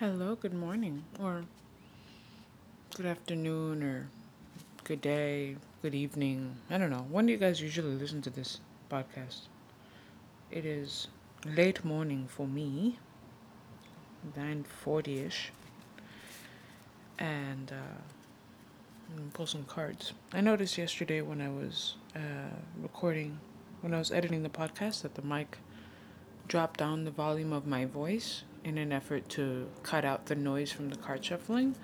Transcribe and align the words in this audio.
Hello, 0.00 0.34
good 0.34 0.54
morning, 0.54 1.04
or 1.22 1.44
good 2.96 3.04
afternoon, 3.04 3.82
or 3.82 4.08
good 4.84 5.02
day, 5.02 5.56
good 5.82 5.94
evening. 5.94 6.56
I 6.70 6.78
don't 6.78 6.88
know. 6.88 7.04
When 7.10 7.26
do 7.26 7.32
you 7.32 7.38
guys 7.38 7.60
usually 7.60 7.94
listen 7.96 8.22
to 8.22 8.30
this 8.30 8.60
podcast? 8.90 9.40
It 10.50 10.64
is 10.64 11.08
late 11.44 11.84
morning 11.84 12.26
for 12.28 12.46
me, 12.48 12.98
9.40 14.38 15.26
ish, 15.26 15.52
and 17.18 17.70
uh, 17.70 19.20
pull 19.34 19.46
some 19.46 19.64
cards. 19.64 20.14
I 20.32 20.40
noticed 20.40 20.78
yesterday 20.78 21.20
when 21.20 21.42
I 21.42 21.50
was 21.50 21.96
uh, 22.16 22.56
recording, 22.80 23.38
when 23.82 23.92
I 23.92 23.98
was 23.98 24.10
editing 24.10 24.44
the 24.44 24.48
podcast, 24.48 25.02
that 25.02 25.14
the 25.14 25.20
mic 25.20 25.58
dropped 26.48 26.78
down 26.78 27.04
the 27.04 27.10
volume 27.10 27.52
of 27.52 27.66
my 27.66 27.84
voice 27.84 28.44
in 28.64 28.78
an 28.78 28.92
effort 28.92 29.28
to 29.30 29.68
cut 29.82 30.04
out 30.04 30.26
the 30.26 30.34
noise 30.34 30.70
from 30.70 30.90
the 30.90 30.96
card 30.96 31.24
shuffling. 31.24 31.74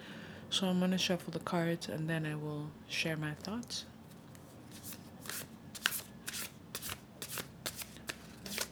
So 0.50 0.66
I'm 0.66 0.78
going 0.78 0.90
to 0.92 0.98
shuffle 0.98 1.32
the 1.32 1.40
cards 1.40 1.88
and 1.88 2.08
then 2.08 2.26
I 2.26 2.34
will 2.34 2.70
share 2.88 3.16
my 3.16 3.32
thoughts. 3.34 3.84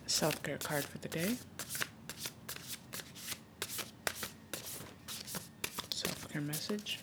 Self 0.06 0.42
care 0.42 0.58
card 0.58 0.84
for 0.84 0.98
the 0.98 1.08
day. 1.08 1.36
Self 5.90 6.32
care 6.32 6.42
message. 6.42 7.00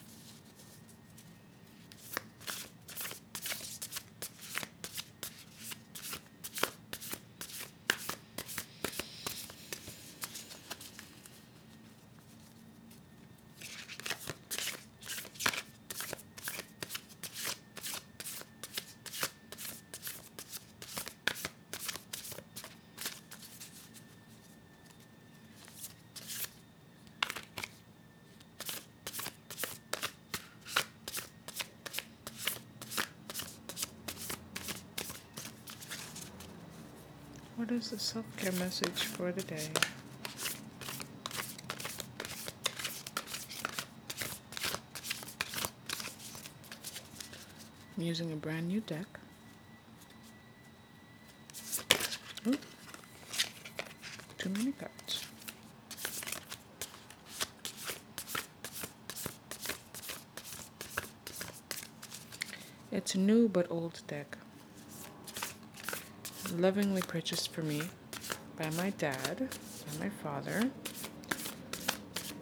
What 37.62 37.70
is 37.70 37.92
the 37.92 38.00
self 38.00 38.26
care 38.38 38.52
message 38.54 39.04
for 39.04 39.32
the 39.32 39.44
day? 39.44 39.70
I'm 47.96 48.02
using 48.02 48.34
a 48.34 48.36
brand 48.36 48.68
new 48.68 48.80
deck. 48.82 49.06
Ooh, 52.48 52.58
too 54.40 54.50
many 54.50 54.72
cards. 54.72 55.24
It's 62.92 63.14
a 63.14 63.20
new 63.20 63.48
but 63.48 63.70
old 63.70 64.02
deck 64.08 64.36
lovingly 66.58 67.02
purchased 67.02 67.52
for 67.52 67.62
me 67.62 67.82
by 68.58 68.70
my 68.72 68.92
dad 68.92 69.38
and 69.40 70.00
my 70.00 70.10
father. 70.10 70.70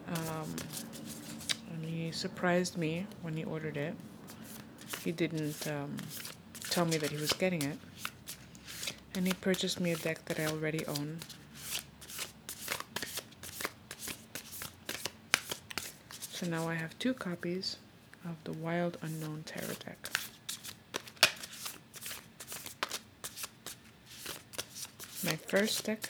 Um, 0.07 0.55
and 1.71 1.85
he 1.85 2.11
surprised 2.11 2.77
me 2.77 3.05
when 3.21 3.35
he 3.35 3.43
ordered 3.43 3.77
it. 3.77 3.95
He 5.03 5.11
didn't 5.11 5.67
um, 5.67 5.95
tell 6.69 6.85
me 6.85 6.97
that 6.97 7.09
he 7.09 7.17
was 7.17 7.33
getting 7.33 7.61
it. 7.61 7.77
And 9.15 9.25
he 9.25 9.33
purchased 9.33 9.79
me 9.79 9.91
a 9.91 9.97
deck 9.97 10.25
that 10.25 10.39
I 10.39 10.45
already 10.47 10.85
own. 10.87 11.19
So 16.31 16.47
now 16.47 16.67
I 16.67 16.75
have 16.75 16.97
two 16.99 17.13
copies 17.13 17.77
of 18.25 18.35
the 18.45 18.53
Wild 18.53 18.97
Unknown 19.01 19.43
Tarot 19.45 19.73
deck. 19.85 20.18
My 25.29 25.35
first 25.35 25.85
deck, 25.85 26.01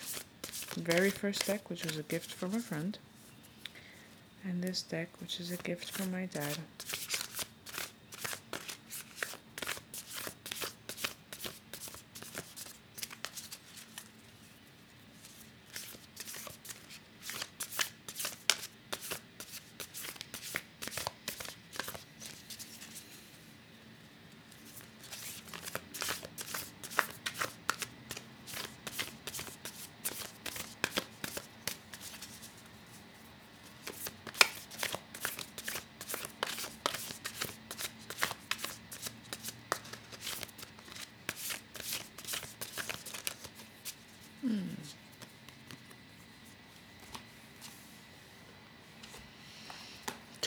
very 0.78 1.10
first 1.10 1.46
deck, 1.46 1.70
which 1.70 1.84
was 1.84 1.98
a 1.98 2.04
gift 2.04 2.32
from 2.32 2.54
a 2.54 2.60
friend, 2.60 2.98
and 4.46 4.64
this 4.64 4.82
deck, 4.82 5.10
which 5.20 5.42
is 5.42 5.52
a 5.52 5.58
gift 5.58 5.92
from 5.92 6.10
my 6.10 6.26
dad. 6.28 6.58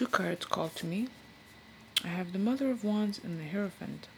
Two 0.03 0.09
cards 0.09 0.47
called 0.47 0.75
to 0.75 0.87
me. 0.87 1.07
I 2.03 2.09
have 2.09 2.33
the 2.33 2.39
Mother 2.41 2.73
of 2.73 2.83
Wands 2.83 3.21
and 3.23 3.39
the 3.39 3.49
Hierophant. 3.49 4.09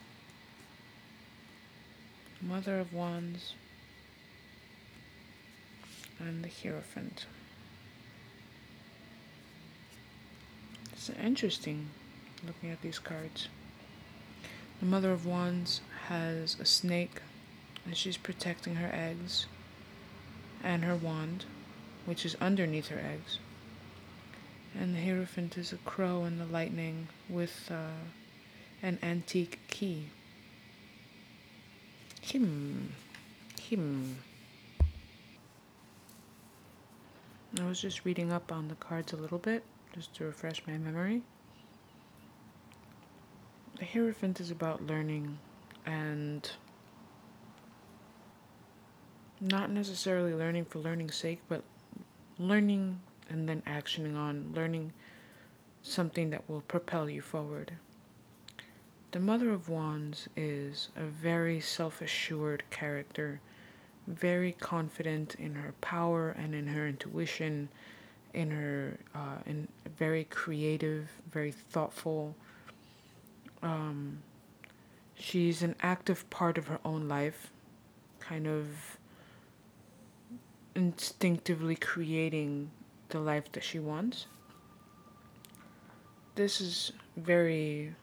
Mother 2.41 2.81
of 2.81 2.95
Wands 2.95 3.53
and 6.19 6.43
the 6.43 6.49
Hierophant. 6.49 7.27
It's 10.91 11.11
interesting 11.11 11.91
looking 12.47 12.71
at 12.71 12.81
these 12.81 12.99
cards. 12.99 13.49
The 14.81 14.87
Mother 14.87 15.13
of 15.13 15.27
Wands 15.27 15.83
has 16.09 16.59
a 16.59 16.65
snake 16.65 17.21
and 17.85 17.95
she's 17.95 18.17
protecting 18.17 18.77
her 18.77 18.91
eggs 18.91 19.45
and 20.63 20.83
her 20.83 20.97
wand, 20.97 21.45
which 22.07 22.25
is 22.25 22.37
underneath 22.41 22.89
her 22.89 22.99
eggs. 22.99 23.39
And 24.79 24.95
the 24.95 25.01
Hierophant 25.01 25.57
is 25.57 25.73
a 25.73 25.77
crow 25.77 26.25
in 26.25 26.39
the 26.39 26.47
lightning 26.47 27.09
with 27.29 27.71
uh, 27.71 27.91
an 28.83 28.99
antique 29.03 29.61
key. 29.69 30.09
Him. 32.21 32.93
Him. 33.61 34.17
I 37.61 37.65
was 37.65 37.81
just 37.81 38.05
reading 38.05 38.33
up 38.33 38.51
on 38.51 38.67
the 38.67 38.75
cards 38.75 39.13
a 39.13 39.17
little 39.17 39.39
bit, 39.39 39.63
just 39.95 40.15
to 40.17 40.25
refresh 40.25 40.63
my 40.67 40.77
memory. 40.77 41.23
The 43.79 43.85
Hierophant 43.85 44.41
is 44.41 44.51
about 44.51 44.85
learning 44.87 45.39
and 45.87 46.51
not 49.41 49.71
necessarily 49.71 50.35
learning 50.35 50.65
for 50.65 50.79
learning's 50.81 51.15
sake, 51.15 51.41
but 51.49 51.63
learning 52.39 53.01
and 53.29 53.49
then 53.49 53.63
actioning 53.67 54.17
on 54.17 54.53
learning 54.55 54.93
something 55.83 56.31
that 56.31 56.49
will 56.49 56.63
propel 56.63 57.09
you 57.09 57.21
forward. 57.21 57.73
The 59.13 59.21
Mother 59.21 59.51
of 59.51 59.69
Wands 59.69 60.29
is 60.37 60.89
a 60.97 61.05
very 61.05 61.61
self 61.61 62.01
assured 62.01 62.65
character, 62.71 63.41
very 64.09 64.53
confident 64.53 65.37
in 65.37 65.55
her 65.55 65.73
power 65.81 66.31
and 66.31 66.55
in 66.55 66.67
her 66.67 66.89
intuition, 66.89 67.69
in 68.33 68.51
her, 68.51 68.99
uh, 69.15 69.37
in 69.47 69.69
very 69.97 70.25
creative, 70.25 71.09
very 71.31 71.53
thoughtful. 71.53 72.35
Um, 73.63 74.19
she's 75.15 75.63
an 75.63 75.77
active 75.81 76.29
part 76.31 76.59
of 76.59 76.67
her 76.67 76.81
own 76.85 77.07
life, 77.07 77.53
kind 78.19 78.49
of 78.49 78.99
instinctively 80.75 81.77
creating 81.77 82.71
the 83.15 83.21
life 83.21 83.51
that 83.53 83.63
she 83.63 83.79
wants. 83.79 84.27
This 86.35 86.61
is 86.61 86.91
very, 87.17 87.95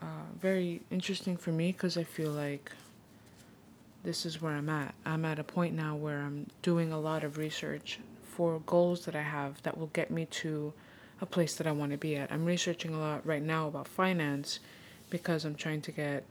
uh, 0.00 0.28
very 0.40 0.80
interesting 0.92 1.36
for 1.36 1.50
me 1.50 1.72
because 1.72 1.96
I 1.98 2.04
feel 2.04 2.30
like 2.30 2.70
this 4.04 4.24
is 4.24 4.40
where 4.40 4.52
I'm 4.52 4.68
at. 4.68 4.94
I'm 5.04 5.24
at 5.24 5.40
a 5.40 5.44
point 5.44 5.74
now 5.74 5.96
where 5.96 6.20
I'm 6.20 6.46
doing 6.62 6.92
a 6.92 7.00
lot 7.00 7.24
of 7.24 7.36
research 7.36 7.98
for 8.22 8.60
goals 8.60 9.04
that 9.06 9.16
I 9.16 9.22
have 9.22 9.60
that 9.64 9.76
will 9.76 9.88
get 9.88 10.12
me 10.12 10.26
to 10.42 10.72
a 11.20 11.26
place 11.26 11.56
that 11.56 11.66
I 11.66 11.72
want 11.72 11.90
to 11.90 11.98
be 11.98 12.14
at. 12.14 12.30
I'm 12.30 12.44
researching 12.44 12.94
a 12.94 13.00
lot 13.00 13.26
right 13.26 13.42
now 13.42 13.66
about 13.66 13.88
finance 13.88 14.60
because 15.10 15.44
I'm 15.44 15.56
trying 15.56 15.80
to 15.82 15.90
get 15.90 16.22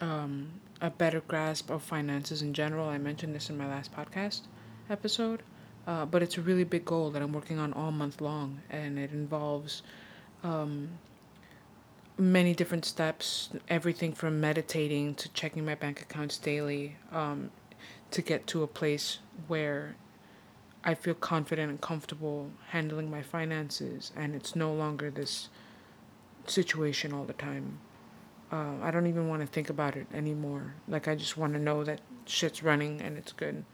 um, 0.00 0.50
a 0.80 0.90
better 0.90 1.20
grasp 1.28 1.70
of 1.70 1.80
finances 1.80 2.42
in 2.42 2.54
general. 2.54 2.88
I 2.88 2.98
mentioned 2.98 3.36
this 3.36 3.50
in 3.50 3.56
my 3.56 3.68
last 3.68 3.94
podcast 3.94 4.40
episode, 4.90 5.44
uh, 5.86 6.04
but 6.04 6.22
it's 6.22 6.38
a 6.38 6.40
really 6.40 6.64
big 6.64 6.84
goal 6.84 7.10
that 7.10 7.22
I'm 7.22 7.32
working 7.32 7.58
on 7.58 7.72
all 7.72 7.90
month 7.90 8.20
long, 8.20 8.60
and 8.70 8.98
it 8.98 9.12
involves 9.12 9.82
um, 10.42 10.90
many 12.18 12.54
different 12.54 12.84
steps 12.84 13.50
everything 13.68 14.12
from 14.12 14.40
meditating 14.40 15.14
to 15.16 15.28
checking 15.30 15.64
my 15.64 15.74
bank 15.74 16.00
accounts 16.00 16.38
daily 16.38 16.96
um, 17.10 17.50
to 18.10 18.22
get 18.22 18.46
to 18.46 18.62
a 18.62 18.66
place 18.66 19.18
where 19.48 19.96
I 20.84 20.94
feel 20.94 21.14
confident 21.14 21.70
and 21.70 21.80
comfortable 21.80 22.50
handling 22.68 23.10
my 23.10 23.22
finances, 23.22 24.12
and 24.16 24.34
it's 24.34 24.56
no 24.56 24.72
longer 24.72 25.10
this 25.10 25.48
situation 26.46 27.12
all 27.12 27.24
the 27.24 27.32
time. 27.34 27.78
Uh, 28.50 28.74
I 28.82 28.90
don't 28.90 29.06
even 29.06 29.28
want 29.28 29.40
to 29.40 29.46
think 29.46 29.70
about 29.70 29.96
it 29.96 30.06
anymore. 30.12 30.74
Like, 30.86 31.08
I 31.08 31.14
just 31.14 31.36
want 31.36 31.54
to 31.54 31.58
know 31.58 31.84
that 31.84 32.00
shit's 32.26 32.62
running 32.62 33.00
and 33.00 33.16
it's 33.16 33.32
good. 33.32 33.64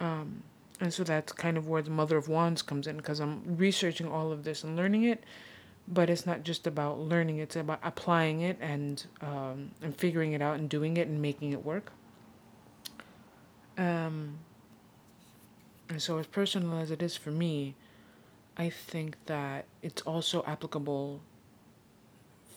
Um, 0.00 0.42
and 0.80 0.92
so 0.92 1.04
that's 1.04 1.32
kind 1.32 1.56
of 1.56 1.68
where 1.68 1.82
the 1.82 1.90
Mother 1.90 2.16
of 2.16 2.28
Wands 2.28 2.62
comes 2.62 2.86
in 2.86 2.96
because 2.96 3.20
I'm 3.20 3.56
researching 3.56 4.08
all 4.08 4.32
of 4.32 4.44
this 4.44 4.64
and 4.64 4.76
learning 4.76 5.04
it. 5.04 5.22
But 5.86 6.08
it's 6.08 6.24
not 6.24 6.44
just 6.44 6.66
about 6.66 6.98
learning, 6.98 7.38
it's 7.38 7.56
about 7.56 7.78
applying 7.82 8.40
it 8.40 8.56
and, 8.58 9.04
um, 9.20 9.70
and 9.82 9.94
figuring 9.94 10.32
it 10.32 10.40
out 10.40 10.58
and 10.58 10.68
doing 10.68 10.96
it 10.96 11.08
and 11.08 11.20
making 11.20 11.52
it 11.52 11.62
work. 11.62 11.92
Um, 13.76 14.38
and 15.90 16.00
so, 16.00 16.16
as 16.18 16.26
personal 16.26 16.78
as 16.78 16.90
it 16.90 17.02
is 17.02 17.18
for 17.18 17.30
me, 17.30 17.74
I 18.56 18.70
think 18.70 19.16
that 19.26 19.66
it's 19.82 20.00
also 20.02 20.42
applicable 20.46 21.20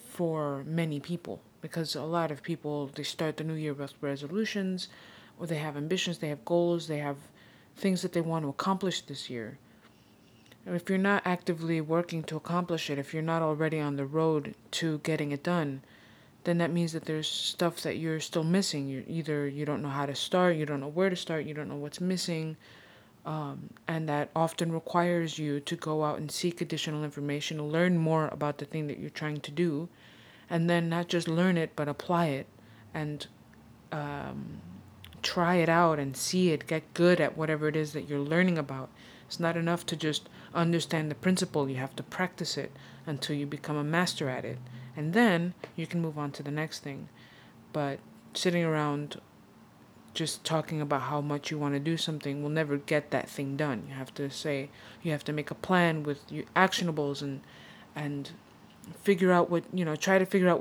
for 0.10 0.64
many 0.66 1.00
people 1.00 1.42
because 1.62 1.96
a 1.96 2.04
lot 2.04 2.32
of 2.32 2.42
people 2.42 2.88
they 2.88 3.04
start 3.04 3.38
the 3.38 3.44
new 3.44 3.56
year 3.56 3.74
with 3.74 3.94
resolutions 4.00 4.88
or 5.40 5.48
they 5.48 5.58
have 5.58 5.76
ambitions, 5.76 6.20
they 6.20 6.30
have 6.30 6.46
goals, 6.46 6.88
they 6.88 7.00
have 7.00 7.18
things 7.78 8.02
that 8.02 8.14
they 8.14 8.22
want 8.22 8.44
to 8.44 8.50
accomplish 8.50 9.02
this 9.02 9.30
year. 9.30 9.58
If 10.66 10.90
you're 10.90 10.98
not 10.98 11.22
actively 11.26 11.80
working 11.80 12.24
to 12.24 12.36
accomplish 12.36 12.90
it, 12.90 13.00
if 13.00 13.14
you're 13.14 13.24
not 13.24 13.42
already 13.42 13.80
on 13.80 13.96
the 13.96 14.06
road 14.06 14.56
to 14.72 14.98
getting 15.00 15.32
it 15.32 15.44
done, 15.44 15.82
then 16.44 16.58
that 16.58 16.72
means 16.72 16.94
that 16.94 17.06
there's 17.06 17.28
stuff 17.28 17.82
that 17.84 17.98
you're 17.98 18.20
still 18.20 18.44
missing. 18.44 18.90
You 18.90 19.04
either 19.08 19.48
you 19.48 19.66
don't 19.66 19.82
know 19.82 19.90
how 19.90 20.06
to 20.06 20.16
start, 20.16 20.58
you 20.58 20.66
don't 20.66 20.82
know 20.82 20.88
where 20.88 21.10
to 21.10 21.16
start, 21.16 21.46
you 21.46 21.54
don't 21.54 21.70
know 21.70 21.76
what's 21.76 22.02
missing, 22.02 22.58
um, 23.26 23.70
and 23.88 24.10
that 24.10 24.30
often 24.36 24.72
requires 24.72 25.40
you 25.40 25.60
to 25.62 25.76
go 25.76 26.04
out 26.04 26.20
and 26.20 26.30
seek 26.30 26.60
additional 26.60 27.04
information, 27.04 27.72
learn 27.72 27.98
more 27.98 28.28
about 28.30 28.58
the 28.58 28.66
thing 28.66 28.88
that 28.88 29.00
you're 29.00 29.10
trying 29.10 29.40
to 29.42 29.52
do, 29.52 29.88
and 30.50 30.70
then 30.70 30.90
not 30.90 31.08
just 31.08 31.28
learn 31.28 31.58
it 31.58 31.72
but 31.76 31.88
apply 31.88 32.28
it 32.28 32.48
and 32.94 33.28
um, 33.92 34.62
try 35.28 35.56
it 35.56 35.68
out 35.68 36.00
and 36.00 36.16
see 36.16 36.52
it, 36.52 36.68
get 36.68 36.94
good 36.94 37.20
at 37.20 37.38
whatever 37.38 37.68
it 37.68 37.76
is 37.76 37.92
that 37.92 38.08
you're 38.08 38.18
learning 38.18 38.58
about. 38.58 38.88
It's 39.26 39.42
not 39.42 39.58
enough 39.58 39.86
to 39.88 39.96
just 39.98 40.30
understand 40.56 41.12
the 41.12 41.16
principle, 41.16 41.70
you 41.70 41.76
have 41.76 41.98
to 41.98 42.04
practice 42.04 42.58
it 42.58 42.72
until 43.06 43.36
you 43.36 43.46
become 43.46 43.76
a 43.76 43.84
master 43.84 44.30
at 44.30 44.46
it. 44.46 44.58
And 44.96 45.14
then 45.14 45.54
you 45.76 45.86
can 45.86 46.00
move 46.00 46.18
on 46.18 46.32
to 46.32 46.44
the 46.44 46.50
next 46.50 46.80
thing. 46.80 47.10
But 47.74 48.00
sitting 48.34 48.64
around 48.64 49.20
just 50.14 50.46
talking 50.46 50.80
about 50.80 51.02
how 51.02 51.20
much 51.20 51.52
you 51.52 51.58
want 51.58 51.74
to 51.74 51.80
do 51.80 51.98
something 51.98 52.42
will 52.42 52.50
never 52.50 52.78
get 52.78 53.12
that 53.12 53.30
thing 53.30 53.58
done. 53.58 53.84
You 53.90 53.96
have 53.96 54.14
to 54.14 54.30
say 54.30 54.70
you 55.04 55.12
have 55.12 55.26
to 55.26 55.34
make 55.34 55.52
a 55.52 55.56
plan 55.56 56.04
with 56.04 56.24
your 56.32 56.46
actionables 56.56 57.22
and 57.22 57.42
and 57.94 58.32
figure 59.04 59.34
out 59.34 59.50
what 59.50 59.66
you 59.74 59.84
know. 59.84 59.98
Try 59.98 60.20
to 60.20 60.26
figure 60.26 60.48
out 60.48 60.56